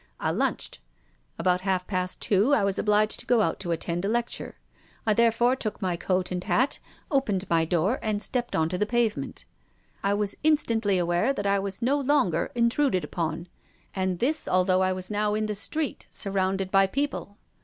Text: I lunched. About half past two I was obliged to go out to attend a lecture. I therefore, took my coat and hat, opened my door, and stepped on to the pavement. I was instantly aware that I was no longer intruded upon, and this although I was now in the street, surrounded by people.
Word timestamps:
I 0.19 0.31
lunched. 0.31 0.79
About 1.37 1.61
half 1.61 1.85
past 1.85 2.19
two 2.19 2.55
I 2.55 2.63
was 2.63 2.79
obliged 2.79 3.19
to 3.19 3.25
go 3.27 3.41
out 3.41 3.59
to 3.59 3.71
attend 3.71 4.03
a 4.03 4.07
lecture. 4.07 4.55
I 5.05 5.13
therefore, 5.13 5.55
took 5.55 5.79
my 5.79 5.95
coat 5.95 6.31
and 6.31 6.43
hat, 6.43 6.79
opened 7.11 7.47
my 7.51 7.65
door, 7.65 7.99
and 8.01 8.19
stepped 8.19 8.55
on 8.55 8.67
to 8.69 8.79
the 8.79 8.87
pavement. 8.87 9.45
I 10.01 10.15
was 10.15 10.37
instantly 10.43 10.97
aware 10.97 11.33
that 11.33 11.45
I 11.45 11.59
was 11.59 11.83
no 11.83 11.99
longer 11.99 12.49
intruded 12.55 13.03
upon, 13.03 13.47
and 13.93 14.17
this 14.17 14.47
although 14.47 14.81
I 14.81 14.91
was 14.91 15.11
now 15.11 15.35
in 15.35 15.45
the 15.45 15.53
street, 15.53 16.07
surrounded 16.09 16.71
by 16.71 16.87
people. 16.87 17.37